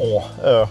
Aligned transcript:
Och, 0.00 0.48
äh, 0.48 0.68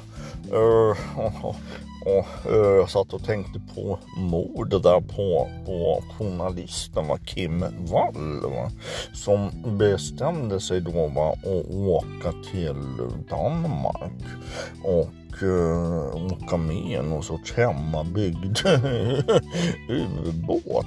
jag 2.51 2.89
satt 2.89 3.13
och 3.13 3.23
tänkte 3.23 3.61
på 3.75 3.99
mordet 4.17 4.83
där 4.83 5.01
på, 5.01 5.47
på 5.65 6.03
journalisten 6.17 7.07
va, 7.07 7.17
Kim 7.17 7.59
Wall 7.91 8.41
va, 8.41 8.71
som 9.13 9.49
bestämde 9.77 10.59
sig 10.59 10.81
då 10.81 11.07
va, 11.07 11.31
att 11.31 11.71
åka 11.71 12.33
till 12.51 12.97
Danmark. 13.29 14.23
Och 14.83 15.28
uh, 15.43 16.31
åka 16.33 16.57
med 16.57 17.05
någon 17.05 17.23
sorts 17.23 17.53
hemmabyggd 17.53 18.57
ubåt. 20.25 20.85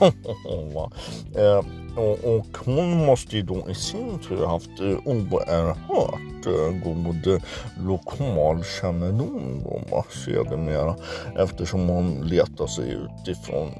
Eh, 1.36 1.64
och, 1.96 2.24
och 2.24 2.46
hon 2.64 3.06
måste 3.06 3.36
ju 3.36 3.42
då 3.42 3.70
i 3.70 3.74
sin 3.74 4.18
tur 4.28 4.46
haft 4.46 4.80
eh, 4.80 4.98
oerhört 5.04 6.44
god 6.84 7.42
lokalkännedom 7.86 9.62
då, 9.64 10.04
sedermera 10.10 10.96
eftersom 11.38 11.88
hon 11.88 12.26
letar 12.26 12.66
sig 12.66 12.90
ut 12.90 13.28
ifrån 13.28 13.70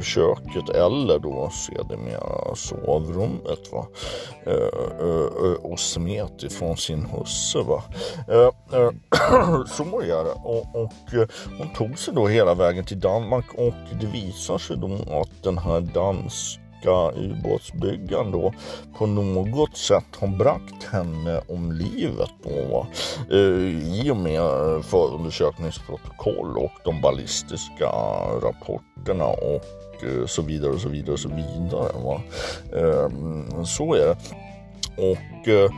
köket 0.00 0.68
eller 0.68 1.18
då 1.18 1.50
sedermera 1.50 2.54
sovrummet 2.54 3.72
va? 3.72 3.86
Eh, 4.46 4.52
eh, 5.00 5.26
eh, 5.44 5.52
och 5.62 5.80
smet 5.80 6.42
ifrån 6.42 6.76
sin 6.76 7.06
husse. 7.06 7.58
Va? 7.58 7.82
så 9.66 10.00
är 10.00 10.24
det. 10.24 10.32
Och, 10.44 10.82
och 10.82 10.92
hon 11.58 11.72
tog 11.74 11.98
sig 11.98 12.14
då 12.14 12.26
hela 12.26 12.54
vägen 12.54 12.84
till 12.84 13.00
Danmark 13.00 13.54
och 13.54 13.74
det 14.00 14.06
visar 14.06 14.58
sig 14.58 14.76
då 14.76 15.20
att 15.20 15.42
den 15.42 15.58
här 15.58 15.80
danska 15.80 17.12
ubåtsbyggaren 17.16 18.30
då 18.32 18.54
på 18.98 19.06
något 19.06 19.76
sätt 19.76 20.16
har 20.18 20.28
bragt 20.28 20.84
henne 20.92 21.40
om 21.48 21.72
livet 21.72 22.30
då, 22.42 22.86
i 23.94 24.10
och 24.10 24.16
med 24.16 24.40
förundersökningsprotokoll 24.84 26.58
och 26.58 26.72
de 26.84 27.00
ballistiska 27.00 27.86
rapporterna 28.42 29.24
och 29.24 29.81
Eh, 30.02 30.26
så 30.26 30.42
vidare 30.42 30.72
och 30.72 30.80
så 30.80 30.88
vidare 30.88 31.12
och 31.12 31.20
så 31.20 31.28
vidare. 31.28 31.92
Va? 32.04 32.20
Ehm, 32.76 33.66
så 33.66 33.94
är 33.94 34.06
det. 34.06 34.16
Och 34.96 35.48
eh, 35.48 35.70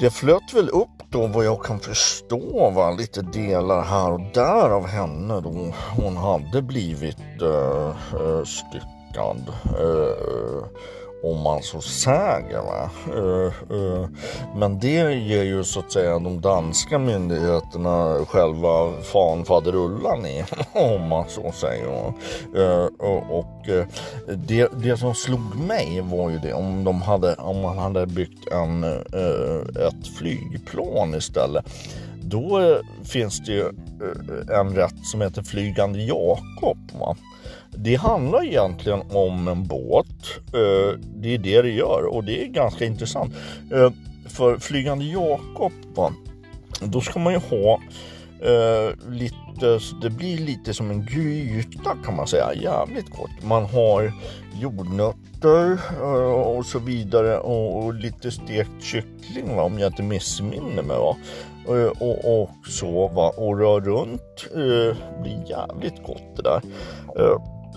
det 0.00 0.10
flöt 0.10 0.52
väl 0.54 0.68
upp 0.68 0.88
då 1.10 1.26
vad 1.26 1.44
jag 1.44 1.64
kan 1.64 1.80
förstå 1.80 2.70
va, 2.70 2.90
lite 2.90 3.22
delar 3.22 3.82
här 3.82 4.12
och 4.12 4.20
där 4.34 4.70
av 4.70 4.86
henne 4.86 5.40
då 5.40 5.72
hon 5.96 6.16
hade 6.16 6.62
blivit 6.62 7.42
uh, 7.42 8.44
styckad. 8.44 9.52
Uh, 9.80 10.64
om 11.22 11.42
man 11.42 11.62
så 11.62 11.80
säger. 11.80 12.62
Va? 12.62 12.90
Eh, 13.14 13.76
eh, 13.76 14.08
men 14.56 14.78
det 14.78 15.14
ger 15.14 15.42
ju 15.42 15.64
så 15.64 15.80
att 15.80 15.92
säga 15.92 16.18
de 16.18 16.40
danska 16.40 16.98
myndigheterna 16.98 18.24
själva 18.28 18.92
fan 19.02 19.44
faderullan 19.44 20.26
i 20.26 20.44
om 20.72 21.08
man 21.08 21.24
så 21.28 21.52
säger. 21.52 22.12
Eh, 22.56 22.86
och 23.30 23.68
det, 24.34 24.68
det 24.82 24.96
som 24.96 25.14
slog 25.14 25.56
mig 25.66 26.00
var 26.00 26.30
ju 26.30 26.38
det 26.38 26.52
om, 26.52 26.84
de 26.84 27.02
hade, 27.02 27.34
om 27.34 27.60
man 27.60 27.78
hade 27.78 28.06
byggt 28.06 28.48
en, 28.52 28.84
ett 28.84 30.06
flygplan 30.18 31.14
istället 31.14 31.66
då 32.20 32.80
finns 33.04 33.40
det 33.40 33.52
ju 33.52 33.68
en 34.52 34.74
rätt 34.76 34.98
som 35.04 35.20
heter 35.20 35.42
Flygande 35.42 36.02
Jakob. 36.02 36.78
Va? 37.00 37.16
Det 37.70 37.94
handlar 37.94 38.44
egentligen 38.44 39.02
om 39.10 39.48
en 39.48 39.66
båt. 39.66 40.06
Eh, 40.36 40.98
det 41.14 41.34
är 41.34 41.38
det 41.38 41.62
det 41.62 41.70
gör 41.70 42.04
och 42.04 42.24
det 42.24 42.42
är 42.42 42.46
ganska 42.46 42.84
intressant. 42.84 43.34
Eh, 43.72 43.90
för 44.28 44.58
Flygande 44.58 45.04
Jakob, 45.04 45.72
då 46.80 47.00
ska 47.00 47.18
man 47.18 47.32
ju 47.32 47.38
ha 47.38 47.80
eh, 48.40 49.10
lite, 49.10 49.80
det 50.02 50.10
blir 50.10 50.38
lite 50.38 50.74
som 50.74 50.90
en 50.90 51.06
gryta 51.06 51.96
kan 52.04 52.16
man 52.16 52.26
säga, 52.26 52.54
jävligt 52.54 53.10
gott. 53.10 53.42
Man 53.42 53.64
har 53.64 54.12
jordnötter 54.60 55.78
och 56.56 56.66
så 56.66 56.78
vidare 56.78 57.38
och, 57.38 57.94
lite 57.94 58.30
stekt 58.30 58.82
kyckling 58.82 59.56
va? 59.56 59.62
om 59.62 59.78
jag 59.78 59.92
inte 59.92 60.02
missminner 60.02 60.82
mig. 60.82 60.96
Va? 60.96 61.16
Och, 61.98 62.42
och, 62.42 62.50
så 62.68 63.08
va? 63.08 63.32
och 63.36 63.58
rör 63.58 63.80
runt. 63.80 64.46
Det 64.54 64.96
blir 65.22 65.50
jävligt 65.50 66.02
gott 66.02 66.36
det 66.36 66.42
där 66.42 66.62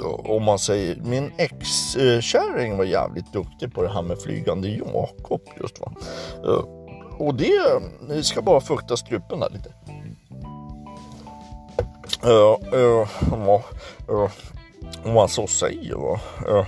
om 0.05 0.43
man 0.43 0.59
säger, 0.59 0.95
min 0.95 1.31
ex-kärring 1.37 2.77
var 2.77 2.85
jävligt 2.85 3.33
duktig 3.33 3.73
på 3.73 3.83
det 3.83 3.89
här 3.89 4.01
med 4.01 4.21
flygande 4.21 4.69
Jakob 4.69 5.41
just 5.61 5.79
va. 5.79 5.93
Eh, 6.43 6.63
och 7.17 7.35
det 7.35 8.23
ska 8.23 8.41
bara 8.41 8.61
fukta 8.61 8.97
strupen 8.97 9.39
där 9.39 9.49
lite. 9.49 9.73
Uh, 12.25 12.79
uh, 12.79 13.07
uh, 14.09 14.29
om 15.03 15.13
man 15.13 15.29
så 15.29 15.47
säger 15.47 15.95
va. 15.95 16.19
Eh, 16.47 16.65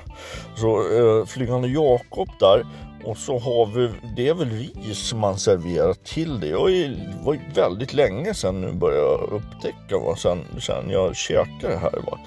så 0.56 0.78
eh, 0.98 1.26
flygande 1.26 1.68
Jakob 1.68 2.30
där 2.40 2.66
och 3.06 3.18
så 3.18 3.40
har 3.40 3.66
vi, 3.66 3.90
det 4.16 4.28
är 4.28 4.34
väl 4.34 4.50
ris 4.50 5.14
man 5.14 5.38
serverar 5.38 5.94
till 5.94 6.40
det. 6.40 6.56
Och 6.56 6.70
det 6.70 6.98
var 7.24 7.40
väldigt 7.56 7.94
länge 7.94 8.34
sedan 8.34 8.62
nu 8.62 8.72
började 8.72 9.06
jag 9.06 9.30
upptäcka 9.32 9.98
vad 9.98 10.18
sen, 10.18 10.40
sen 10.60 10.90
jag 10.90 11.16
käkade 11.16 11.74
det 11.74 11.78
här. 11.78 11.92
Va? 11.92 12.20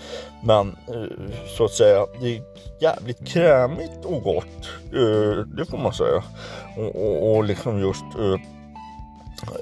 Men 0.42 0.68
eh, 0.68 1.34
så 1.56 1.64
att 1.64 1.72
säga, 1.72 2.06
det 2.20 2.36
är 2.36 2.42
jävligt 2.80 3.28
krämigt 3.28 4.04
och 4.04 4.22
gott. 4.22 4.70
Eh, 4.92 5.46
det 5.56 5.64
får 5.70 5.78
man 5.78 5.92
säga. 5.92 6.22
Och, 6.76 6.96
och, 6.96 7.36
och 7.36 7.44
liksom 7.44 7.80
just 7.80 8.04
eh, 8.18 8.36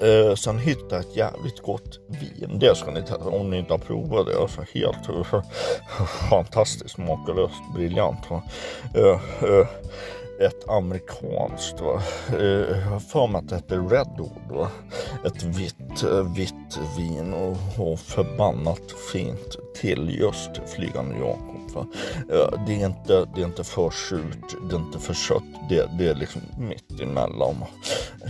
Eh, 0.01 0.35
sen 0.35 0.59
hittade 0.59 0.95
jag 0.95 0.99
ett 1.01 1.15
jävligt 1.15 1.61
gott 1.61 1.99
vin. 2.07 2.59
Det 2.59 2.75
ska 2.75 2.91
ni 2.91 3.01
testa 3.01 3.29
om 3.29 3.49
ni 3.49 3.57
inte 3.57 3.73
har 3.73 3.77
provat 3.77 4.25
det. 4.25 4.41
Alltså 4.41 4.61
helt 4.73 5.09
fantastiskt 6.29 6.97
makalöst 6.97 7.61
briljant. 7.75 8.19
Eh, 8.95 9.49
eh, 9.49 9.67
ett 10.39 10.69
amerikanskt, 10.69 11.81
va? 11.81 12.01
Eh, 12.39 12.79
jag 12.79 12.85
har 12.85 12.99
för 12.99 13.27
mig 13.27 13.39
att 13.39 13.49
det 13.49 13.55
heter 13.55 13.89
Redwood. 13.89 14.49
Va? 14.49 14.71
Ett 15.25 15.43
vitt, 15.43 16.03
eh, 16.03 16.33
vitt 16.35 16.79
vin 16.97 17.33
och, 17.33 17.57
och 17.91 17.99
förbannat 17.99 18.91
fint 19.11 19.57
till 19.75 20.19
just 20.19 20.51
Flygande 20.75 21.15
Jakob. 21.17 21.71
Va? 21.73 21.87
Eh, 22.29 22.65
det, 22.65 22.81
är 22.81 22.85
inte, 22.85 23.27
det 23.35 23.41
är 23.41 23.45
inte 23.45 23.63
för 23.63 23.89
surt, 23.89 24.55
det 24.69 24.75
är 24.75 24.79
inte 24.79 24.99
för 24.99 25.13
sött, 25.13 25.43
det, 25.69 25.89
det 25.97 26.07
är 26.07 26.15
liksom 26.15 26.41
mitt 26.57 27.01
emellan. 27.01 27.55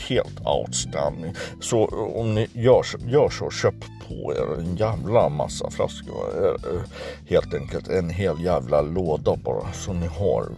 Helt 0.10 0.40
outstanding. 0.46 1.34
Så 1.62 1.86
om 2.16 2.36
ni 2.36 2.48
gör, 2.54 2.86
gör 3.08 3.30
så, 3.30 3.50
köp 3.50 3.76
på 4.08 4.34
er 4.34 4.60
en 4.60 4.76
jävla 4.76 5.30
massa 5.30 5.70
flaskor. 5.70 6.24
Eh, 6.38 6.74
eh, 6.74 6.82
helt 7.30 7.54
enkelt 7.54 7.88
en 7.88 8.10
hel 8.10 8.44
jävla 8.44 8.82
låda 8.82 9.36
bara 9.36 9.74
som 9.74 10.00
ni 10.00 10.08
har 10.08 10.50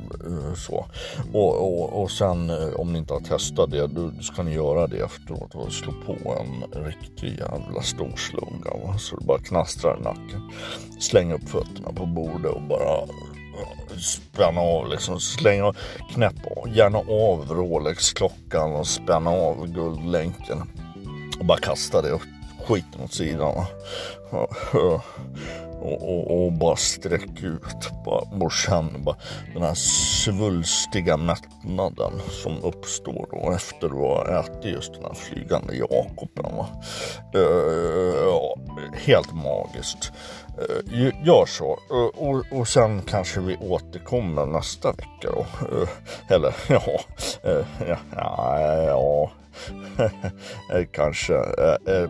så. 0.55 0.85
Och, 1.33 1.55
och, 1.55 2.01
och 2.01 2.11
sen 2.11 2.51
om 2.75 2.93
ni 2.93 2.99
inte 2.99 3.13
har 3.13 3.19
testat 3.19 3.71
det, 3.71 3.87
då 3.87 4.11
ska 4.21 4.43
ni 4.43 4.53
göra 4.53 4.87
det 4.87 4.97
efteråt 4.97 5.55
och 5.55 5.73
slå 5.73 5.93
på 6.05 6.35
en 6.39 6.83
riktig 6.85 7.39
jävla 7.39 7.81
stor 7.81 8.13
slunga. 8.15 8.97
Så 8.97 9.15
det 9.15 9.25
bara 9.25 9.39
knastrar 9.39 9.97
i 9.99 10.03
nacken. 10.03 10.51
Släng 10.99 11.33
upp 11.33 11.49
fötterna 11.49 11.93
på 11.95 12.05
bordet 12.05 12.51
och 12.51 12.61
bara 12.61 12.97
eh, 12.97 13.97
spänna 13.97 14.61
av 14.61 14.89
liksom, 14.89 15.19
slänga, 15.19 15.73
knäppa 16.13 16.69
gärna 16.75 16.97
av 16.97 17.47
Rolex-klockan 17.49 18.71
och 18.71 18.87
spänna 18.87 19.29
av 19.29 19.67
guldlänken. 19.67 20.61
Och 21.39 21.45
bara 21.45 21.57
kasta 21.57 22.01
det 22.01 22.19
skiten 22.67 23.01
åt 23.03 23.13
sidan. 23.13 23.65
Och, 25.81 26.09
och, 26.09 26.45
och 26.45 26.51
bara 26.51 26.75
sträck 26.75 27.43
ut 27.43 27.89
bara, 28.05 28.45
och 28.45 28.51
känn 28.51 29.03
bara 29.03 29.15
den 29.53 29.63
här 29.63 29.73
svulstiga 29.73 31.17
mättnaden 31.17 32.13
som 32.43 32.63
uppstår 32.63 33.27
då 33.31 33.51
efter 33.51 33.87
att 33.87 33.93
ha 33.93 34.39
ätit 34.39 34.73
just 34.73 34.93
den 34.93 35.03
här 35.03 35.13
flygande 35.13 35.75
Jakoben. 35.75 36.45
Uh, 37.35 37.94
helt 39.05 39.33
magiskt. 39.33 40.11
Eh, 40.57 41.25
gör 41.25 41.45
så 41.45 41.79
eh, 41.91 42.21
och, 42.21 42.45
och 42.51 42.67
sen 42.67 43.01
kanske 43.01 43.39
vi 43.39 43.57
återkommer 43.57 44.45
nästa 44.45 44.91
vecka 44.91 45.29
då. 45.31 45.45
Eh, 45.61 45.89
eller 46.27 46.55
ja, 46.69 46.99
ja, 47.87 48.81
ja 48.83 49.31
kanske 50.91 51.33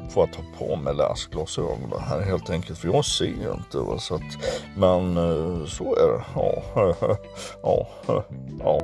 får 0.09 0.27
jag 0.27 0.33
ta 0.33 0.65
på 0.65 0.75
mig 0.75 0.93
läsglasögonen 0.93 1.99
här 1.99 2.21
helt 2.21 2.49
enkelt 2.49 2.79
för 2.79 2.87
jag 2.87 3.05
ser 3.05 3.25
ju 3.25 3.51
inte. 3.53 3.77
Va? 3.77 3.97
Så 3.99 4.15
att, 4.15 4.21
men 4.77 5.15
så 5.67 5.95
är 5.95 6.07
det. 6.07 6.23
Ja, 6.35 6.63
ja, 7.63 7.87
ja. 8.59 8.79